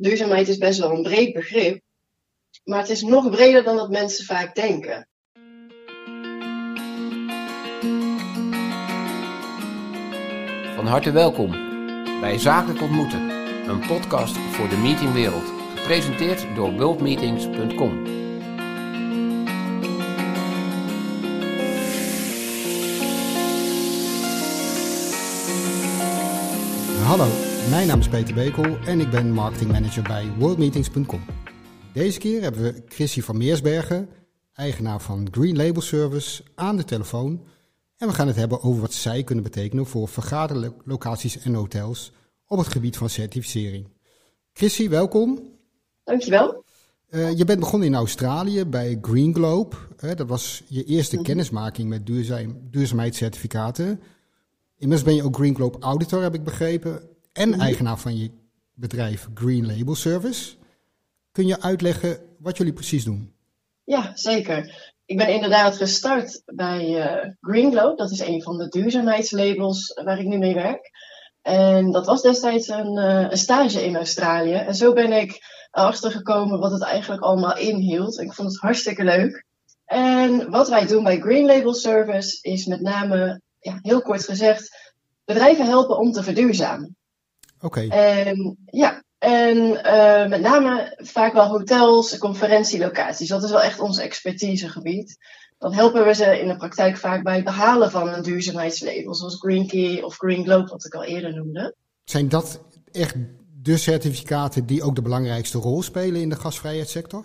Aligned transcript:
Duurzaamheid 0.00 0.48
is 0.48 0.58
best 0.58 0.78
wel 0.78 0.90
een 0.90 1.02
breed 1.02 1.32
begrip, 1.32 1.80
maar 2.64 2.78
het 2.78 2.88
is 2.88 3.02
nog 3.02 3.30
breder 3.30 3.62
dan 3.62 3.76
dat 3.76 3.90
mensen 3.90 4.24
vaak 4.24 4.54
denken. 4.54 5.08
Van 10.74 10.86
harte 10.86 11.10
welkom 11.10 11.50
bij 12.20 12.38
Zakelijk 12.38 12.80
Ontmoeten, 12.82 13.30
een 13.68 13.86
podcast 13.86 14.36
voor 14.36 14.68
de 14.68 14.76
meetingwereld, 14.76 15.52
gepresenteerd 15.74 16.54
door 16.54 16.72
worldmeetings.com. 16.72 18.06
Hallo, 27.02 27.49
mijn 27.68 27.86
naam 27.86 27.98
is 27.98 28.08
Peter 28.08 28.34
Bekel 28.34 28.78
en 28.78 29.00
ik 29.00 29.10
ben 29.10 29.32
marketingmanager 29.32 30.02
bij 30.02 30.32
worldmeetings.com. 30.38 31.20
Deze 31.92 32.18
keer 32.18 32.42
hebben 32.42 32.62
we 32.62 32.82
Chrissy 32.88 33.20
van 33.20 33.36
Meersbergen, 33.36 34.08
eigenaar 34.52 35.00
van 35.00 35.28
Green 35.30 35.56
Label 35.56 35.82
Service, 35.82 36.42
aan 36.54 36.76
de 36.76 36.84
telefoon. 36.84 37.46
En 37.96 38.08
we 38.08 38.14
gaan 38.14 38.26
het 38.26 38.36
hebben 38.36 38.62
over 38.62 38.80
wat 38.80 38.92
zij 38.92 39.22
kunnen 39.22 39.44
betekenen 39.44 39.86
voor 39.86 40.08
vergaderlocaties 40.08 41.38
en 41.38 41.54
hotels 41.54 42.12
op 42.46 42.58
het 42.58 42.68
gebied 42.68 42.96
van 42.96 43.08
certificering. 43.08 43.88
Chrissy, 44.52 44.88
welkom. 44.88 45.38
Dankjewel. 46.04 46.64
Uh, 47.10 47.36
je 47.36 47.44
bent 47.44 47.60
begonnen 47.60 47.88
in 47.88 47.94
Australië 47.94 48.64
bij 48.64 48.98
Green 49.02 49.34
Globe. 49.34 49.76
Uh, 50.04 50.14
dat 50.14 50.28
was 50.28 50.62
je 50.66 50.84
eerste 50.84 51.12
mm 51.12 51.18
-hmm. 51.18 51.28
kennismaking 51.28 51.88
met 51.88 52.06
duurzaam, 52.06 52.58
duurzaamheidscertificaten. 52.70 54.00
Inmiddels 54.76 55.08
ben 55.08 55.14
je 55.14 55.24
ook 55.24 55.36
Green 55.36 55.54
Globe 55.54 55.78
Auditor, 55.78 56.22
heb 56.22 56.34
ik 56.34 56.44
begrepen. 56.44 57.09
En 57.32 57.60
eigenaar 57.60 57.98
van 57.98 58.16
je 58.16 58.30
bedrijf 58.74 59.28
Green 59.34 59.66
Label 59.66 59.94
Service. 59.94 60.54
Kun 61.32 61.46
je 61.46 61.60
uitleggen 61.60 62.18
wat 62.38 62.56
jullie 62.56 62.72
precies 62.72 63.04
doen? 63.04 63.32
Ja, 63.84 64.10
zeker. 64.14 64.92
Ik 65.04 65.16
ben 65.16 65.28
inderdaad 65.28 65.76
gestart 65.76 66.42
bij 66.44 66.88
uh, 66.88 67.32
Green 67.40 67.72
Globe. 67.72 67.96
Dat 67.96 68.10
is 68.10 68.20
een 68.20 68.42
van 68.42 68.58
de 68.58 68.68
duurzaamheidslabels 68.68 70.00
waar 70.04 70.18
ik 70.18 70.26
nu 70.26 70.38
mee 70.38 70.54
werk. 70.54 70.90
En 71.42 71.92
dat 71.92 72.06
was 72.06 72.22
destijds 72.22 72.68
een, 72.68 72.96
uh, 72.96 73.30
een 73.30 73.38
stage 73.38 73.84
in 73.84 73.96
Australië. 73.96 74.54
En 74.54 74.74
zo 74.74 74.92
ben 74.92 75.12
ik 75.12 75.38
erachter 75.70 76.10
gekomen 76.10 76.58
wat 76.58 76.72
het 76.72 76.82
eigenlijk 76.82 77.22
allemaal 77.22 77.56
inhield. 77.56 78.20
Ik 78.20 78.32
vond 78.32 78.48
het 78.48 78.60
hartstikke 78.60 79.04
leuk. 79.04 79.44
En 79.84 80.50
wat 80.50 80.68
wij 80.68 80.86
doen 80.86 81.04
bij 81.04 81.20
Green 81.20 81.46
Label 81.46 81.74
Service 81.74 82.38
is 82.40 82.66
met 82.66 82.80
name, 82.80 83.40
ja, 83.58 83.78
heel 83.82 84.02
kort 84.02 84.24
gezegd, 84.24 84.92
bedrijven 85.24 85.66
helpen 85.66 85.98
om 85.98 86.12
te 86.12 86.22
verduurzamen. 86.22 86.96
Oké. 87.60 87.84
Okay. 87.84 87.88
En 87.88 88.56
ja, 88.66 89.02
en 89.18 89.56
uh, 89.56 90.28
met 90.28 90.40
name 90.40 90.96
vaak 90.96 91.32
wel 91.32 91.46
hotels, 91.46 92.18
conferentielocaties. 92.18 93.28
Dat 93.28 93.42
is 93.42 93.50
wel 93.50 93.62
echt 93.62 93.80
ons 93.80 93.98
expertisegebied. 93.98 95.16
Dan 95.58 95.74
helpen 95.74 96.04
we 96.04 96.14
ze 96.14 96.40
in 96.40 96.48
de 96.48 96.56
praktijk 96.56 96.96
vaak 96.96 97.22
bij 97.22 97.34
het 97.34 97.44
behalen 97.44 97.90
van 97.90 98.08
een 98.08 98.22
duurzaamheidslabel, 98.22 99.14
zoals 99.14 99.38
Green 99.38 99.66
Key 99.66 100.02
of 100.02 100.16
Green 100.16 100.44
Globe, 100.44 100.70
wat 100.70 100.84
ik 100.84 100.94
al 100.94 101.04
eerder 101.04 101.34
noemde. 101.34 101.74
Zijn 102.04 102.28
dat 102.28 102.60
echt 102.92 103.14
de 103.62 103.76
certificaten 103.76 104.66
die 104.66 104.82
ook 104.82 104.94
de 104.94 105.02
belangrijkste 105.02 105.58
rol 105.58 105.82
spelen 105.82 106.20
in 106.20 106.28
de 106.28 106.36
gasvrijheidssector? 106.36 107.24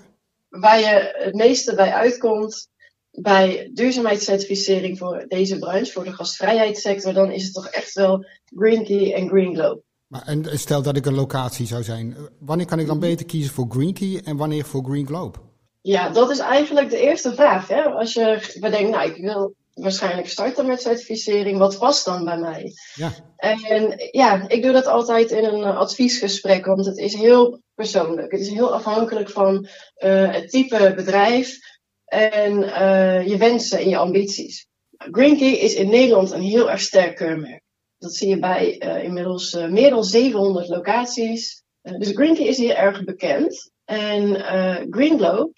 Waar 0.49 0.79
je 0.79 1.13
het 1.17 1.33
meeste 1.33 1.75
bij 1.75 1.93
uitkomt 1.93 2.69
bij 3.11 3.69
duurzaamheidscertificering 3.73 4.97
voor 4.97 5.25
deze 5.27 5.59
branche, 5.59 5.91
voor 5.91 6.03
de 6.03 6.13
gasvrijheidssector, 6.13 7.13
dan 7.13 7.31
is 7.31 7.43
het 7.43 7.53
toch 7.53 7.67
echt 7.67 7.93
wel 7.93 8.25
Green 8.45 8.83
Key 8.83 9.13
en 9.13 9.27
Green 9.27 9.55
Globe. 9.55 9.83
Maar 10.07 10.21
en 10.21 10.59
stel 10.59 10.81
dat 10.81 10.95
ik 10.95 11.05
een 11.05 11.13
locatie 11.13 11.67
zou 11.67 11.83
zijn, 11.83 12.15
wanneer 12.39 12.65
kan 12.65 12.79
ik 12.79 12.87
dan 12.87 12.99
beter 12.99 13.25
kiezen 13.25 13.53
voor 13.53 13.65
Green 13.69 13.93
Key 13.93 14.21
en 14.23 14.37
wanneer 14.37 14.65
voor 14.65 14.83
Green 14.83 15.07
Globe? 15.07 15.37
Ja, 15.81 16.09
dat 16.09 16.29
is 16.29 16.39
eigenlijk 16.39 16.89
de 16.89 16.99
eerste 16.99 17.33
vraag. 17.33 17.67
Hè? 17.67 17.83
Als 17.83 18.13
je 18.13 18.55
bedenkt, 18.59 18.89
nou, 18.89 19.09
ik 19.09 19.21
wil 19.21 19.55
waarschijnlijk 19.73 20.29
starten 20.29 20.65
met 20.65 20.81
certificering, 20.81 21.57
wat 21.57 21.79
past 21.79 22.05
dan 22.05 22.25
bij 22.25 22.37
mij? 22.37 22.73
Ja. 22.95 23.11
En 23.37 24.09
ja, 24.11 24.49
ik 24.49 24.63
doe 24.63 24.71
dat 24.71 24.87
altijd 24.87 25.31
in 25.31 25.43
een 25.43 25.63
adviesgesprek, 25.63 26.65
want 26.65 26.85
het 26.85 26.97
is 26.97 27.13
heel 27.13 27.61
persoonlijk. 27.75 28.31
Het 28.31 28.41
is 28.41 28.49
heel 28.49 28.73
afhankelijk 28.73 29.29
van 29.29 29.67
uh, 30.03 30.31
het 30.31 30.49
type 30.49 30.93
bedrijf 30.95 31.57
en 32.05 32.53
uh, 32.63 33.27
je 33.27 33.37
wensen 33.37 33.79
en 33.79 33.89
je 33.89 33.97
ambities. 33.97 34.67
Green 34.97 35.37
Key 35.37 35.51
is 35.51 35.73
in 35.73 35.89
Nederland 35.89 36.31
een 36.31 36.41
heel 36.41 36.71
erg 36.71 36.81
sterk 36.81 37.15
keurmerk. 37.15 37.63
Dat 37.97 38.13
zie 38.13 38.29
je 38.29 38.39
bij 38.39 38.81
uh, 38.83 39.03
inmiddels 39.03 39.53
uh, 39.53 39.67
meer 39.67 39.89
dan 39.89 40.03
700 40.03 40.67
locaties. 40.67 41.63
Uh, 41.81 41.97
dus 41.99 42.11
Green 42.11 42.35
Key 42.35 42.45
is 42.45 42.57
hier 42.57 42.75
erg 42.75 43.03
bekend. 43.03 43.71
En 43.85 44.35
Green 44.89 45.17
Globe, 45.17 45.53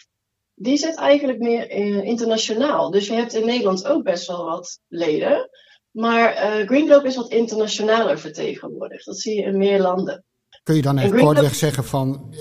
die 0.53 0.77
zit 0.77 0.95
eigenlijk 0.95 1.39
meer 1.39 1.69
internationaal. 2.03 2.91
Dus 2.91 3.07
je 3.07 3.13
hebt 3.13 3.33
in 3.33 3.45
Nederland 3.45 3.87
ook 3.87 4.03
best 4.03 4.27
wel 4.27 4.45
wat 4.45 4.79
leden. 4.87 5.49
Maar 5.91 6.33
Green 6.65 6.85
Globe 6.85 7.07
is 7.07 7.15
wat 7.15 7.31
internationaler 7.31 8.19
vertegenwoordigd. 8.19 9.05
Dat 9.05 9.19
zie 9.19 9.35
je 9.35 9.41
in 9.41 9.57
meer 9.57 9.81
landen. 9.81 10.25
Kun 10.63 10.75
je 10.75 10.81
dan 10.81 10.97
even 10.97 11.19
kortweg 11.19 11.55
zeggen 11.55 11.83
van, 11.83 12.33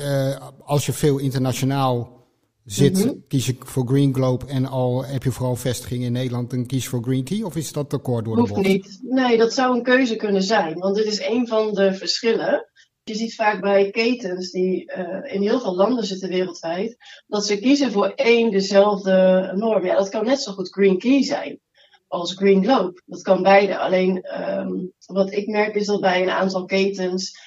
als 0.65 0.87
je 0.87 0.93
veel 0.93 1.19
internationaal 1.19 2.26
zit, 2.67 2.97
mm 2.97 3.03
-hmm. 3.03 3.25
kies 3.29 3.49
ik 3.49 3.67
voor 3.67 3.87
Green 3.87 4.15
Globe 4.15 4.47
en 4.47 4.67
al 4.67 5.05
heb 5.05 5.23
je 5.23 5.33
vooral 5.33 5.57
vestiging 5.57 6.05
in 6.05 6.13
Nederland, 6.13 6.51
dan 6.51 6.67
kies 6.67 6.89
voor 6.89 7.03
Green 7.03 7.25
Key? 7.25 7.43
Of 7.43 7.57
is 7.57 7.73
dat 7.73 7.91
te 7.91 7.99
kort 7.99 8.25
door 8.25 8.35
de 8.35 8.41
bocht? 8.41 8.55
Hoeft 8.55 8.69
niet. 8.69 8.99
Nee, 9.03 9.37
dat 9.37 9.53
zou 9.53 9.77
een 9.77 9.83
keuze 9.83 10.17
kunnen 10.17 10.43
zijn, 10.43 10.79
want 10.79 10.97
dit 10.97 11.07
is 11.07 11.21
een 11.21 11.47
van 11.49 11.75
de 11.75 11.95
verschillen. 11.95 12.69
Je 13.03 13.15
ziet 13.15 13.35
vaak 13.35 13.61
bij 13.61 13.91
ketens 13.91 14.51
die 14.51 14.93
uh, 14.97 15.35
in 15.35 15.43
heel 15.43 15.61
veel 15.61 15.77
landen 15.77 16.05
zitten 16.05 16.29
wereldwijd, 16.29 16.97
dat 17.27 17.47
ze 17.47 17.59
kiezen 17.59 17.93
voor 17.93 18.09
één 18.09 18.51
dezelfde 18.51 19.53
norm. 19.55 19.85
Ja, 19.85 19.97
dat 19.97 20.09
kan 20.09 20.25
net 20.25 20.41
zo 20.41 20.53
goed 20.53 20.73
Green 20.73 20.99
Key 20.99 21.23
zijn 21.23 21.61
als 22.07 22.35
Green 22.35 22.65
Globe. 22.65 23.03
Dat 23.05 23.23
kan 23.23 23.43
beide. 23.43 23.79
Alleen 23.79 24.41
um, 24.41 24.93
wat 25.07 25.33
ik 25.33 25.47
merk 25.47 25.75
is 25.75 25.87
dat 25.87 26.01
bij 26.01 26.23
een 26.23 26.31
aantal 26.31 26.65
ketens 26.65 27.39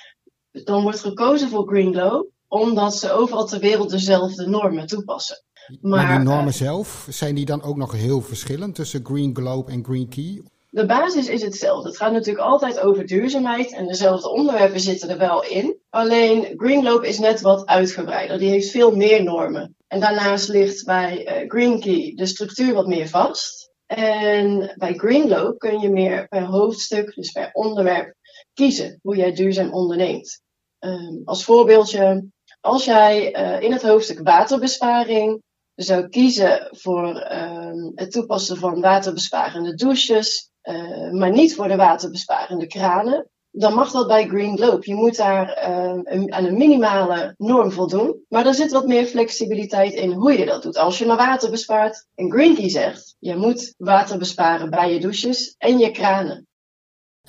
dan 0.51 0.81
wordt 0.81 0.99
gekozen 0.99 1.49
voor 1.49 1.67
Green 1.67 1.93
Globe 1.93 2.29
omdat 2.49 2.95
ze 2.95 3.11
overal 3.11 3.45
ter 3.45 3.59
wereld 3.59 3.89
dezelfde 3.89 4.47
normen 4.47 4.87
toepassen. 4.87 5.43
Maar, 5.81 6.05
maar 6.05 6.17
die 6.17 6.27
normen 6.27 6.47
uh, 6.47 6.53
zelf, 6.53 7.07
zijn 7.09 7.35
die 7.35 7.45
dan 7.45 7.61
ook 7.61 7.77
nog 7.77 7.91
heel 7.91 8.21
verschillend 8.21 8.75
tussen 8.75 9.05
Green 9.05 9.35
Globe 9.35 9.71
en 9.71 9.85
Green 9.85 10.09
Key? 10.09 10.41
De 10.69 10.85
basis 10.85 11.27
is 11.27 11.41
hetzelfde. 11.41 11.87
Het 11.87 11.97
gaat 11.97 12.11
natuurlijk 12.11 12.45
altijd 12.45 12.79
over 12.79 13.05
duurzaamheid 13.05 13.73
en 13.73 13.87
dezelfde 13.87 14.29
onderwerpen 14.29 14.79
zitten 14.79 15.09
er 15.09 15.17
wel 15.17 15.43
in. 15.43 15.77
Alleen 15.89 16.53
Green 16.55 16.81
Globe 16.81 17.07
is 17.07 17.19
net 17.19 17.41
wat 17.41 17.65
uitgebreider. 17.65 18.37
Die 18.37 18.49
heeft 18.49 18.71
veel 18.71 18.95
meer 18.95 19.23
normen. 19.23 19.75
En 19.87 19.99
daarnaast 19.99 20.47
ligt 20.47 20.85
bij 20.85 21.41
uh, 21.41 21.49
Green 21.49 21.79
Key 21.79 22.13
de 22.15 22.25
structuur 22.25 22.73
wat 22.73 22.87
meer 22.87 23.07
vast. 23.07 23.71
En 23.85 24.73
bij 24.77 24.93
Green 24.93 25.27
Globe 25.27 25.57
kun 25.57 25.79
je 25.79 25.89
meer 25.89 26.27
per 26.27 26.43
hoofdstuk, 26.43 27.15
dus 27.15 27.31
per 27.31 27.49
onderwerp, 27.51 28.15
kiezen 28.53 28.99
hoe 29.01 29.15
jij 29.15 29.33
duurzaam 29.33 29.73
onderneemt. 29.73 30.41
Um, 30.79 31.21
als 31.25 31.43
voorbeeldje, 31.43 32.29
als 32.61 32.85
jij 32.85 33.39
uh, 33.39 33.61
in 33.61 33.71
het 33.71 33.81
hoofdstuk 33.81 34.19
waterbesparing 34.23 35.41
zou 35.75 36.07
kiezen 36.07 36.67
voor 36.71 37.07
uh, 37.07 37.91
het 37.95 38.11
toepassen 38.11 38.57
van 38.57 38.81
waterbesparende 38.81 39.73
douches, 39.73 40.51
uh, 40.63 41.11
maar 41.11 41.31
niet 41.31 41.55
voor 41.55 41.67
de 41.67 41.75
waterbesparende 41.75 42.67
kranen, 42.67 43.29
dan 43.51 43.73
mag 43.73 43.91
dat 43.91 44.07
bij 44.07 44.27
Green 44.27 44.57
Globe. 44.57 44.89
Je 44.89 44.95
moet 44.95 45.17
daar 45.17 45.67
een, 46.05 46.33
aan 46.33 46.45
een 46.45 46.57
minimale 46.57 47.33
norm 47.37 47.71
voldoen, 47.71 48.25
maar 48.27 48.45
er 48.45 48.53
zit 48.53 48.71
wat 48.71 48.87
meer 48.87 49.05
flexibiliteit 49.05 49.93
in 49.93 50.11
hoe 50.11 50.37
je 50.37 50.45
dat 50.45 50.63
doet. 50.63 50.77
Als 50.77 50.97
je 50.97 51.05
maar 51.05 51.17
water 51.17 51.49
bespaart 51.49 52.05
en 52.15 52.31
Green 52.31 52.55
Key 52.55 52.69
zegt, 52.69 53.15
je 53.19 53.35
moet 53.35 53.73
water 53.77 54.17
besparen 54.17 54.69
bij 54.69 54.93
je 54.93 54.99
douches 54.99 55.55
en 55.57 55.77
je 55.77 55.91
kranen. 55.91 56.48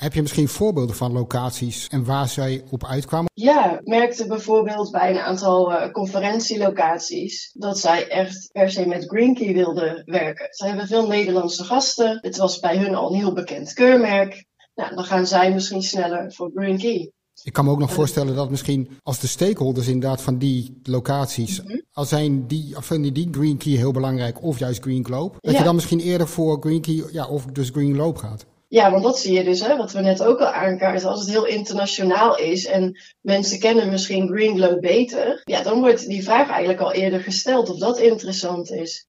Heb 0.00 0.14
je 0.14 0.20
misschien 0.22 0.48
voorbeelden 0.48 0.96
van 0.96 1.12
locaties 1.12 1.86
en 1.86 2.04
waar 2.04 2.28
zij 2.28 2.64
op 2.70 2.86
uitkwamen? 2.86 3.30
Ja, 3.34 3.78
ik 3.78 3.86
merkte 3.86 4.26
bijvoorbeeld 4.26 4.90
bij 4.90 5.10
een 5.10 5.20
aantal 5.20 5.72
uh, 5.72 5.90
conferentielocaties 5.90 7.50
dat 7.52 7.78
zij 7.78 8.08
echt 8.08 8.48
per 8.52 8.70
se 8.70 8.86
met 8.86 9.04
Green 9.04 9.34
Key 9.34 9.52
wilden 9.52 10.02
werken. 10.04 10.46
Ze 10.50 10.66
hebben 10.66 10.86
veel 10.86 11.06
Nederlandse 11.06 11.64
gasten. 11.64 12.18
Het 12.20 12.36
was 12.36 12.58
bij 12.58 12.78
hun 12.78 12.94
al 12.94 13.10
een 13.10 13.18
heel 13.18 13.32
bekend 13.32 13.72
keurmerk. 13.72 14.44
Nou, 14.74 14.94
dan 14.94 15.04
gaan 15.04 15.26
zij 15.26 15.52
misschien 15.52 15.82
sneller 15.82 16.32
voor 16.32 16.50
Green 16.54 16.78
Key. 16.78 17.10
Ik 17.42 17.52
kan 17.52 17.64
me 17.64 17.70
ook 17.70 17.78
nog 17.78 17.92
voorstellen 17.92 18.34
dat 18.34 18.50
misschien 18.50 18.88
als 19.02 19.18
de 19.18 19.26
stakeholders 19.26 19.86
inderdaad 19.86 20.22
van 20.22 20.38
die 20.38 20.80
locaties, 20.82 21.60
mm-hmm. 21.60 21.82
als 21.92 22.08
zijn 22.08 22.46
die, 22.46 22.76
of 22.76 22.84
vinden 22.84 23.14
die 23.14 23.28
Green 23.30 23.56
Key 23.56 23.72
heel 23.72 23.92
belangrijk 23.92 24.42
of 24.42 24.58
juist 24.58 24.82
Green 24.82 25.04
Globe, 25.04 25.36
dat 25.40 25.52
ja. 25.52 25.58
je 25.58 25.64
dan 25.64 25.74
misschien 25.74 26.00
eerder 26.00 26.28
voor 26.28 26.60
Green 26.60 26.80
Key 26.80 27.04
ja, 27.12 27.28
of 27.28 27.44
dus 27.44 27.70
Green 27.70 27.94
Globe 27.94 28.18
gaat. 28.18 28.46
Ja, 28.72 28.90
want 28.90 29.02
dat 29.02 29.18
zie 29.18 29.32
je 29.32 29.44
dus, 29.44 29.60
hè, 29.60 29.76
wat 29.76 29.92
we 29.92 30.00
net 30.00 30.22
ook 30.22 30.40
al 30.40 30.46
aankaarten. 30.46 31.08
Als 31.08 31.20
het 31.20 31.30
heel 31.30 31.46
internationaal 31.46 32.36
is 32.36 32.66
en 32.66 32.98
mensen 33.20 33.58
kennen 33.58 33.88
misschien 33.88 34.28
Green 34.28 34.56
Globe 34.56 34.78
beter, 34.78 35.42
ja, 35.44 35.62
dan 35.62 35.80
wordt 35.80 36.06
die 36.06 36.24
vraag 36.24 36.48
eigenlijk 36.48 36.80
al 36.80 36.92
eerder 36.92 37.20
gesteld 37.20 37.70
of 37.70 37.78
dat 37.78 37.98
interessant 37.98 38.70
is. 38.70 39.06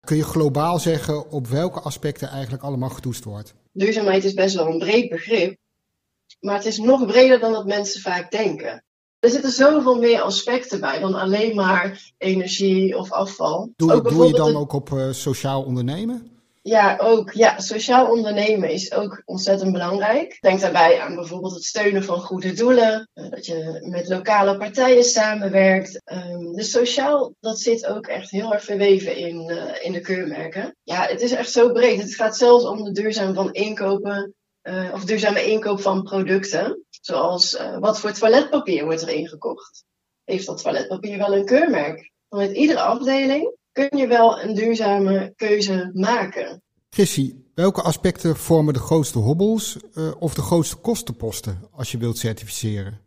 Kun 0.00 0.16
je 0.16 0.24
globaal 0.24 0.78
zeggen 0.78 1.30
op 1.30 1.46
welke 1.46 1.80
aspecten 1.80 2.28
eigenlijk 2.28 2.62
allemaal 2.62 2.88
getoetst 2.88 3.24
wordt? 3.24 3.54
Duurzaamheid 3.72 4.24
is 4.24 4.34
best 4.34 4.54
wel 4.54 4.66
een 4.66 4.78
breed 4.78 5.08
begrip, 5.08 5.56
maar 6.40 6.56
het 6.56 6.66
is 6.66 6.78
nog 6.78 7.06
breder 7.06 7.40
dan 7.40 7.52
dat 7.52 7.66
mensen 7.66 8.00
vaak 8.00 8.30
denken. 8.30 8.84
Er 9.18 9.30
zitten 9.30 9.50
zoveel 9.50 9.98
meer 9.98 10.20
aspecten 10.20 10.80
bij 10.80 11.00
dan 11.00 11.14
alleen 11.14 11.54
maar 11.54 12.12
energie 12.18 12.98
of 12.98 13.12
afval. 13.12 13.72
Doe, 13.76 14.02
doe 14.02 14.26
je 14.26 14.32
dan 14.32 14.56
ook 14.56 14.72
op 14.72 14.90
uh, 14.90 15.12
sociaal 15.12 15.62
ondernemen? 15.62 16.33
Ja, 16.66 16.96
ook. 16.98 17.32
Ja, 17.32 17.60
sociaal 17.60 18.10
ondernemen 18.10 18.70
is 18.70 18.92
ook 18.92 19.22
ontzettend 19.24 19.72
belangrijk. 19.72 20.38
Denk 20.40 20.60
daarbij 20.60 21.00
aan 21.00 21.14
bijvoorbeeld 21.14 21.54
het 21.54 21.64
steunen 21.64 22.04
van 22.04 22.20
goede 22.20 22.52
doelen, 22.52 23.08
eh, 23.12 23.30
dat 23.30 23.46
je 23.46 23.86
met 23.90 24.08
lokale 24.08 24.56
partijen 24.56 25.04
samenwerkt. 25.04 26.00
Um, 26.04 26.56
dus 26.56 26.70
sociaal, 26.70 27.34
dat 27.40 27.58
zit 27.58 27.86
ook 27.86 28.06
echt 28.06 28.30
heel 28.30 28.52
erg 28.52 28.64
verweven 28.64 29.16
in, 29.16 29.50
uh, 29.50 29.84
in 29.84 29.92
de 29.92 30.00
keurmerken. 30.00 30.76
Ja, 30.82 31.06
het 31.06 31.20
is 31.20 31.32
echt 31.32 31.50
zo 31.50 31.72
breed. 31.72 32.02
Het 32.02 32.14
gaat 32.14 32.36
zelfs 32.36 32.64
om 32.64 32.84
de 32.84 32.92
duurzaam 32.92 33.34
van 33.34 33.52
inkopen, 33.52 34.34
uh, 34.62 34.90
of 34.92 35.04
duurzame 35.04 35.46
inkoop 35.46 35.80
van 35.80 36.02
producten. 36.02 36.84
Zoals 36.90 37.58
wat 37.80 38.00
voor 38.00 38.12
toiletpapier 38.12 38.84
wordt 38.84 39.02
er 39.02 39.08
ingekocht? 39.08 39.84
Heeft 40.24 40.46
dat 40.46 40.62
toiletpapier 40.62 41.18
wel 41.18 41.34
een 41.34 41.44
keurmerk? 41.44 42.10
Vanuit 42.28 42.52
iedere 42.52 42.80
afdeling 42.80 43.52
kun 43.74 43.98
je 43.98 44.06
wel 44.06 44.40
een 44.40 44.54
duurzame 44.54 45.32
keuze 45.36 45.90
maken. 45.92 46.62
Chrissy, 46.90 47.34
welke 47.54 47.82
aspecten 47.82 48.36
vormen 48.36 48.74
de 48.74 48.80
grootste 48.80 49.18
hobbels 49.18 49.76
uh, 49.94 50.12
of 50.18 50.34
de 50.34 50.42
grootste 50.42 50.76
kostenposten 50.76 51.68
als 51.72 51.92
je 51.92 51.98
wilt 51.98 52.18
certificeren? 52.18 53.00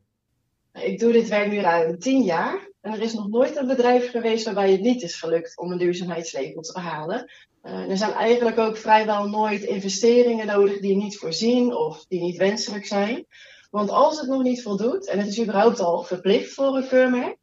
Ik 0.73 0.99
doe 0.99 1.11
dit 1.11 1.27
werk 1.27 1.51
nu 1.51 1.59
ruim 1.59 1.99
tien 1.99 2.23
jaar 2.23 2.69
en 2.81 2.93
er 2.93 3.01
is 3.01 3.13
nog 3.13 3.27
nooit 3.27 3.55
een 3.55 3.67
bedrijf 3.67 4.09
geweest 4.09 4.45
waarbij 4.45 4.71
het 4.71 4.81
niet 4.81 5.01
is 5.01 5.15
gelukt 5.15 5.57
om 5.57 5.71
een 5.71 5.77
duurzaamheidslabel 5.77 6.61
te 6.61 6.73
behalen. 6.73 7.31
Uh, 7.63 7.89
er 7.89 7.97
zijn 7.97 8.11
eigenlijk 8.11 8.57
ook 8.57 8.77
vrijwel 8.77 9.27
nooit 9.27 9.63
investeringen 9.63 10.45
nodig 10.45 10.79
die 10.79 10.95
niet 10.95 11.17
voorzien 11.17 11.75
of 11.75 12.05
die 12.07 12.21
niet 12.21 12.37
wenselijk 12.37 12.85
zijn. 12.85 13.25
Want 13.69 13.89
als 13.89 14.19
het 14.19 14.29
nog 14.29 14.43
niet 14.43 14.61
voldoet 14.61 15.07
en 15.07 15.17
het 15.17 15.27
is 15.27 15.41
überhaupt 15.41 15.79
al 15.79 16.03
verplicht 16.03 16.53
voor 16.53 16.75
een 16.75 16.87
keurmerk, 16.87 17.37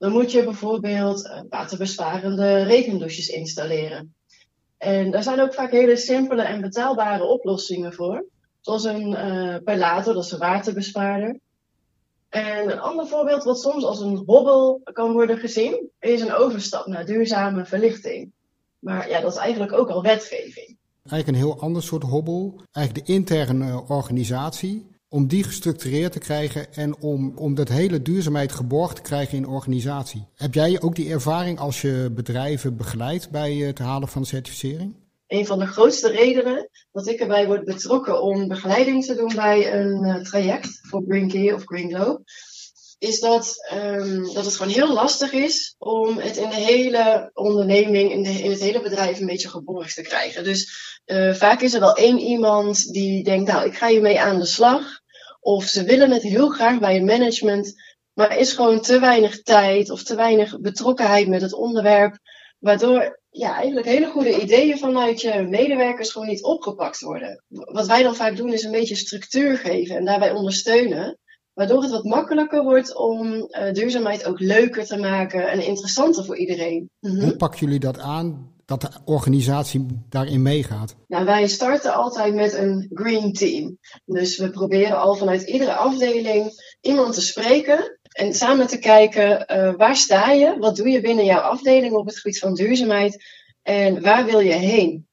dan 0.00 0.12
moet 0.12 0.32
je 0.32 0.44
bijvoorbeeld 0.44 1.24
uh, 1.24 1.40
waterbesparende 1.48 2.62
regendouches 2.62 3.28
installeren. 3.28 4.14
En 4.78 5.10
daar 5.10 5.22
zijn 5.22 5.40
ook 5.40 5.54
vaak 5.54 5.70
hele 5.70 5.96
simpele 5.96 6.42
en 6.42 6.60
betaalbare 6.60 7.24
oplossingen 7.24 7.92
voor. 7.92 8.24
Zoals 8.60 8.84
een 8.84 9.10
uh, 9.66 10.04
dat 10.04 10.24
is 10.24 10.30
een 10.30 10.38
waterbespaarder. 10.38 11.38
En 12.28 12.70
een 12.70 12.80
ander 12.80 13.06
voorbeeld 13.06 13.44
wat 13.44 13.60
soms 13.60 13.84
als 13.84 14.00
een 14.00 14.22
hobbel 14.26 14.80
kan 14.92 15.12
worden 15.12 15.38
gezien, 15.38 15.90
is 15.98 16.20
een 16.20 16.32
overstap 16.32 16.86
naar 16.86 17.06
duurzame 17.06 17.64
verlichting. 17.64 18.32
Maar 18.78 19.08
ja, 19.08 19.20
dat 19.20 19.32
is 19.32 19.38
eigenlijk 19.38 19.72
ook 19.72 19.88
al 19.88 20.02
wetgeving. 20.02 20.76
Eigenlijk 21.02 21.28
een 21.28 21.44
heel 21.44 21.60
ander 21.60 21.82
soort 21.82 22.02
hobbel. 22.02 22.60
Eigenlijk 22.72 23.06
de 23.06 23.12
interne 23.12 23.84
organisatie 23.88 24.86
om 25.10 25.26
die 25.26 25.44
gestructureerd 25.44 26.12
te 26.12 26.18
krijgen 26.18 26.74
en 26.74 26.96
om, 27.00 27.32
om 27.36 27.54
dat 27.54 27.68
hele 27.68 28.02
duurzaamheid 28.02 28.52
geborgd 28.52 28.96
te 28.96 29.02
krijgen 29.02 29.36
in 29.36 29.46
organisatie. 29.46 30.26
Heb 30.34 30.54
jij 30.54 30.80
ook 30.80 30.94
die 30.94 31.10
ervaring 31.10 31.58
als 31.58 31.80
je 31.80 32.10
bedrijven 32.14 32.76
begeleidt 32.76 33.30
bij 33.30 33.52
het 33.52 33.78
halen 33.78 34.08
van 34.08 34.26
certificering? 34.26 34.94
Een 35.26 35.46
van 35.46 35.58
de 35.58 35.66
grootste 35.66 36.10
redenen 36.10 36.68
dat 36.92 37.08
ik 37.08 37.20
erbij 37.20 37.46
word 37.46 37.64
betrokken 37.64 38.22
om 38.22 38.48
begeleiding 38.48 39.04
te 39.04 39.14
doen 39.14 39.34
bij 39.34 39.74
een 39.74 40.04
uh, 40.04 40.22
traject 40.22 40.80
voor 40.82 41.02
Green 41.08 41.28
Key 41.28 41.52
of 41.52 41.62
Green 41.64 41.94
Globe, 41.94 42.22
is 42.98 43.20
dat, 43.20 43.54
um, 43.74 44.32
dat 44.34 44.44
het 44.44 44.56
gewoon 44.56 44.72
heel 44.72 44.92
lastig 44.92 45.32
is 45.32 45.74
om 45.78 46.18
het 46.18 46.36
in 46.36 46.48
de 46.48 46.54
hele 46.54 47.30
onderneming, 47.34 48.12
in, 48.12 48.22
de, 48.22 48.30
in 48.30 48.50
het 48.50 48.60
hele 48.60 48.80
bedrijf 48.80 49.20
een 49.20 49.26
beetje 49.26 49.48
geborgd 49.48 49.94
te 49.94 50.02
krijgen. 50.02 50.44
Dus 50.44 50.72
uh, 51.06 51.34
vaak 51.34 51.60
is 51.60 51.74
er 51.74 51.80
wel 51.80 51.96
één 51.96 52.18
iemand 52.18 52.92
die 52.92 53.24
denkt, 53.24 53.50
nou, 53.50 53.66
ik 53.66 53.74
ga 53.74 53.88
hiermee 53.88 54.20
aan 54.20 54.38
de 54.38 54.46
slag. 54.46 54.99
Of 55.40 55.64
ze 55.64 55.84
willen 55.84 56.10
het 56.10 56.22
heel 56.22 56.48
graag 56.48 56.78
bij 56.78 56.94
het 56.94 57.04
management, 57.04 57.74
maar 58.12 58.38
is 58.38 58.52
gewoon 58.52 58.80
te 58.80 59.00
weinig 59.00 59.42
tijd 59.42 59.90
of 59.90 60.02
te 60.02 60.14
weinig 60.14 60.60
betrokkenheid 60.60 61.28
met 61.28 61.42
het 61.42 61.52
onderwerp, 61.52 62.18
waardoor 62.58 63.20
ja, 63.30 63.54
eigenlijk 63.54 63.86
hele 63.86 64.06
goede 64.06 64.40
ideeën 64.40 64.78
vanuit 64.78 65.20
je 65.20 65.46
medewerkers 65.48 66.12
gewoon 66.12 66.28
niet 66.28 66.44
opgepakt 66.44 67.00
worden. 67.00 67.44
Wat 67.48 67.86
wij 67.86 68.02
dan 68.02 68.14
vaak 68.14 68.36
doen 68.36 68.52
is 68.52 68.64
een 68.64 68.70
beetje 68.70 68.96
structuur 68.96 69.58
geven 69.58 69.96
en 69.96 70.04
daarbij 70.04 70.32
ondersteunen, 70.32 71.18
waardoor 71.52 71.82
het 71.82 71.90
wat 71.90 72.04
makkelijker 72.04 72.62
wordt 72.62 72.96
om 72.96 73.26
uh, 73.26 73.72
duurzaamheid 73.72 74.24
ook 74.24 74.40
leuker 74.40 74.84
te 74.84 74.96
maken 74.96 75.50
en 75.50 75.66
interessanter 75.66 76.24
voor 76.24 76.36
iedereen. 76.36 76.90
Hoe 77.00 77.36
pakken 77.36 77.60
jullie 77.60 77.80
dat 77.80 77.98
aan? 77.98 78.54
Dat 78.70 78.80
de 78.80 78.90
organisatie 79.04 79.86
daarin 80.08 80.42
meegaat? 80.42 80.96
Nou, 81.06 81.24
wij 81.24 81.48
starten 81.48 81.94
altijd 81.94 82.34
met 82.34 82.54
een 82.54 82.90
green 82.94 83.32
team. 83.32 83.78
Dus 84.04 84.38
we 84.38 84.50
proberen 84.50 85.00
al 85.00 85.14
vanuit 85.14 85.42
iedere 85.42 85.74
afdeling 85.74 86.50
iemand 86.80 87.14
te 87.14 87.20
spreken 87.20 87.98
en 88.10 88.34
samen 88.34 88.66
te 88.66 88.78
kijken 88.78 89.46
uh, 89.52 89.74
waar 89.76 89.96
sta 89.96 90.30
je, 90.30 90.58
wat 90.58 90.76
doe 90.76 90.88
je 90.88 91.00
binnen 91.00 91.24
jouw 91.24 91.40
afdeling 91.40 91.92
op 91.92 92.06
het 92.06 92.18
gebied 92.18 92.38
van 92.38 92.54
duurzaamheid 92.54 93.24
en 93.62 94.02
waar 94.02 94.24
wil 94.24 94.40
je 94.40 94.52
heen? 94.52 95.08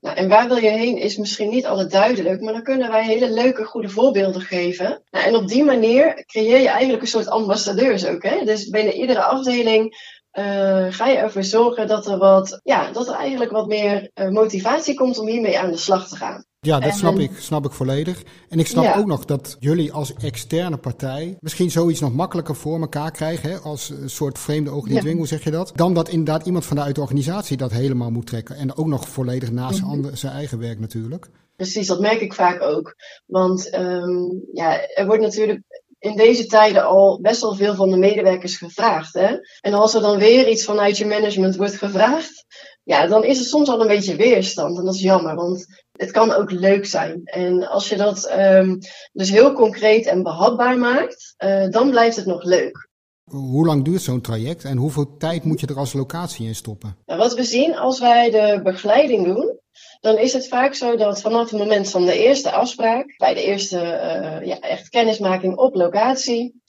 Nou, 0.00 0.16
en 0.16 0.28
waar 0.28 0.48
wil 0.48 0.56
je 0.56 0.70
heen 0.70 0.96
is 0.96 1.16
misschien 1.16 1.50
niet 1.50 1.66
altijd 1.66 1.90
duidelijk, 1.90 2.40
maar 2.40 2.52
dan 2.52 2.62
kunnen 2.62 2.90
wij 2.90 3.04
hele 3.04 3.30
leuke, 3.30 3.64
goede 3.64 3.88
voorbeelden 3.88 4.42
geven. 4.42 5.02
Nou, 5.10 5.26
en 5.26 5.36
op 5.36 5.48
die 5.48 5.64
manier 5.64 6.24
creëer 6.24 6.60
je 6.60 6.68
eigenlijk 6.68 7.02
een 7.02 7.08
soort 7.08 7.28
ambassadeurs 7.28 8.06
ook. 8.06 8.22
Hè? 8.22 8.44
Dus 8.44 8.68
binnen 8.68 8.94
iedere 8.94 9.22
afdeling 9.22 9.94
uh, 10.38 10.86
ga 10.90 11.06
je 11.06 11.16
ervoor 11.16 11.44
zorgen 11.44 11.86
dat 11.86 12.06
er, 12.06 12.18
wat, 12.18 12.60
ja, 12.62 12.92
dat 12.92 13.08
er 13.08 13.14
eigenlijk 13.14 13.50
wat 13.50 13.66
meer 13.66 14.10
uh, 14.14 14.28
motivatie 14.28 14.94
komt 14.94 15.18
om 15.18 15.26
hiermee 15.26 15.58
aan 15.58 15.70
de 15.70 15.76
slag 15.76 16.08
te 16.08 16.16
gaan. 16.16 16.44
Ja, 16.60 16.80
dat 16.80 16.90
en, 16.90 16.96
snap 16.96 17.18
ik, 17.18 17.30
snap 17.38 17.64
ik 17.64 17.72
volledig. 17.72 18.22
En 18.48 18.58
ik 18.58 18.66
snap 18.66 18.84
ja. 18.84 18.96
ook 18.96 19.06
nog 19.06 19.24
dat 19.24 19.56
jullie 19.58 19.92
als 19.92 20.14
externe 20.14 20.76
partij 20.76 21.36
misschien 21.40 21.70
zoiets 21.70 22.00
nog 22.00 22.12
makkelijker 22.12 22.56
voor 22.56 22.80
elkaar 22.80 23.10
krijgen, 23.10 23.50
hè, 23.50 23.58
als 23.58 23.90
een 23.90 24.10
soort 24.10 24.38
vreemde 24.38 24.70
ogen 24.70 24.84
niet 24.84 24.94
ja. 24.94 25.00
dwingen, 25.00 25.18
hoe 25.18 25.26
zeg 25.26 25.44
je 25.44 25.50
dat? 25.50 25.72
Dan 25.74 25.94
dat 25.94 26.08
inderdaad 26.08 26.46
iemand 26.46 26.64
vanuit 26.64 26.94
de 26.94 27.00
organisatie 27.00 27.56
dat 27.56 27.70
helemaal 27.70 28.10
moet 28.10 28.26
trekken. 28.26 28.56
En 28.56 28.76
ook 28.76 28.86
nog 28.86 29.08
volledig 29.08 29.50
naast 29.50 29.82
mm 29.82 29.90
-hmm. 29.90 30.16
zijn 30.16 30.32
eigen 30.32 30.58
werk 30.58 30.78
natuurlijk. 30.78 31.28
Precies, 31.56 31.86
dat 31.86 32.00
merk 32.00 32.20
ik 32.20 32.34
vaak 32.34 32.62
ook. 32.62 32.94
Want 33.26 33.74
um, 33.74 34.42
ja, 34.52 34.88
er 34.88 35.06
wordt 35.06 35.22
natuurlijk 35.22 35.62
in 36.02 36.16
deze 36.16 36.46
tijden 36.46 36.84
al 36.84 37.18
best 37.20 37.40
wel 37.40 37.54
veel 37.54 37.74
van 37.74 37.90
de 37.90 37.96
medewerkers 37.96 38.56
gevraagd. 38.56 39.14
Hè? 39.14 39.36
En 39.60 39.74
als 39.74 39.94
er 39.94 40.00
dan 40.00 40.18
weer 40.18 40.48
iets 40.48 40.64
vanuit 40.64 40.96
je 40.96 41.06
management 41.06 41.56
wordt 41.56 41.76
gevraagd, 41.76 42.44
ja, 42.82 43.06
dan 43.06 43.24
is 43.24 43.38
er 43.38 43.44
soms 43.44 43.68
al 43.68 43.80
een 43.80 43.86
beetje 43.86 44.16
weerstand. 44.16 44.78
En 44.78 44.84
dat 44.84 44.94
is 44.94 45.00
jammer, 45.00 45.34
want 45.34 45.66
het 45.92 46.10
kan 46.10 46.32
ook 46.32 46.50
leuk 46.50 46.86
zijn. 46.86 47.20
En 47.24 47.68
als 47.68 47.88
je 47.88 47.96
dat 47.96 48.32
um, 48.38 48.78
dus 49.12 49.30
heel 49.30 49.52
concreet 49.52 50.06
en 50.06 50.22
behapbaar 50.22 50.78
maakt, 50.78 51.34
uh, 51.44 51.68
dan 51.68 51.90
blijft 51.90 52.16
het 52.16 52.26
nog 52.26 52.44
leuk. 52.44 52.90
Hoe 53.24 53.66
lang 53.66 53.84
duurt 53.84 54.02
zo'n 54.02 54.20
traject 54.20 54.64
en 54.64 54.76
hoeveel 54.76 55.16
tijd 55.16 55.44
moet 55.44 55.60
je 55.60 55.66
er 55.66 55.78
als 55.78 55.92
locatie 55.92 56.46
in 56.46 56.54
stoppen? 56.54 56.96
Nou, 57.06 57.18
wat 57.18 57.34
we 57.34 57.44
zien 57.44 57.76
als 57.76 58.00
wij 58.00 58.30
de 58.30 58.60
begeleiding 58.62 59.24
doen, 59.24 59.60
dan 60.02 60.18
is 60.18 60.32
het 60.32 60.48
vaak 60.48 60.74
zo 60.74 60.96
dat 60.96 61.20
vanaf 61.20 61.50
het 61.50 61.58
moment 61.58 61.90
van 61.90 62.04
de 62.04 62.18
eerste 62.18 62.50
afspraak, 62.50 63.14
bij 63.16 63.34
de 63.34 63.42
eerste 63.42 63.76
uh, 63.76 64.46
ja, 64.46 64.58
echt 64.60 64.88
kennismaking 64.88 65.56
op 65.56 65.74
locatie, 65.74 66.62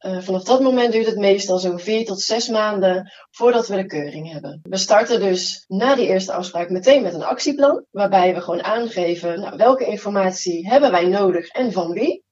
uh, 0.00 0.20
vanaf 0.20 0.42
dat 0.42 0.60
moment 0.60 0.92
duurt 0.92 1.06
het 1.06 1.18
meestal 1.18 1.58
zo'n 1.58 1.78
vier 1.78 2.04
tot 2.04 2.20
zes 2.20 2.48
maanden 2.48 3.12
voordat 3.30 3.68
we 3.68 3.76
de 3.76 3.86
keuring 3.86 4.32
hebben. 4.32 4.60
We 4.62 4.76
starten 4.76 5.20
dus 5.20 5.64
na 5.66 5.94
die 5.94 6.06
eerste 6.06 6.32
afspraak 6.32 6.70
meteen 6.70 7.02
met 7.02 7.14
een 7.14 7.22
actieplan, 7.22 7.84
waarbij 7.90 8.34
we 8.34 8.40
gewoon 8.40 8.64
aangeven 8.64 9.40
nou, 9.40 9.56
welke 9.56 9.86
informatie 9.86 10.68
hebben 10.68 10.90
wij 10.90 11.06
nodig 11.06 11.48
en 11.48 11.72
van 11.72 11.92
wie. 11.92 12.24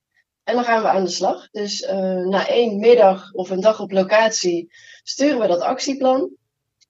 En 0.44 0.54
dan 0.54 0.64
gaan 0.64 0.82
we 0.82 0.88
aan 0.88 1.04
de 1.04 1.10
slag. 1.10 1.50
Dus 1.50 1.82
uh, 1.82 2.26
na 2.26 2.48
één 2.48 2.78
middag 2.78 3.32
of 3.32 3.50
een 3.50 3.60
dag 3.60 3.80
op 3.80 3.92
locatie 3.92 4.72
sturen 5.02 5.38
we 5.38 5.46
dat 5.46 5.60
actieplan. 5.60 6.30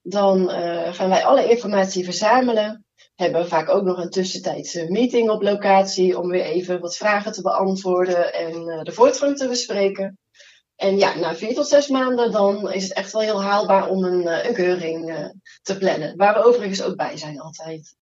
Dan 0.02 0.48
gaan 0.92 1.08
wij 1.08 1.24
alle 1.24 1.48
informatie 1.48 2.04
verzamelen 2.04 2.85
hebben 3.16 3.42
we 3.42 3.48
vaak 3.48 3.68
ook 3.68 3.84
nog 3.84 3.98
een 3.98 4.10
tussentijdse 4.10 4.86
meeting 4.90 5.30
op 5.30 5.42
locatie 5.42 6.18
om 6.18 6.28
weer 6.28 6.44
even 6.44 6.80
wat 6.80 6.96
vragen 6.96 7.32
te 7.32 7.42
beantwoorden 7.42 8.34
en 8.34 8.68
uh, 8.68 8.82
de 8.82 8.92
voortgang 8.92 9.36
te 9.36 9.48
bespreken. 9.48 10.18
En 10.76 10.98
ja, 10.98 11.18
na 11.18 11.34
vier 11.34 11.54
tot 11.54 11.68
zes 11.68 11.88
maanden 11.88 12.32
dan 12.32 12.72
is 12.72 12.82
het 12.82 12.92
echt 12.92 13.12
wel 13.12 13.22
heel 13.22 13.42
haalbaar 13.42 13.88
om 13.88 14.04
een, 14.04 14.22
uh, 14.22 14.44
een 14.44 14.54
keuring 14.54 15.30
te 15.62 15.76
plannen. 15.76 16.16
Waar 16.16 16.34
we 16.34 16.44
overigens 16.44 16.82
ook 16.82 16.96
bij 16.96 17.16
zijn 17.16 17.40
altijd. 17.40 17.94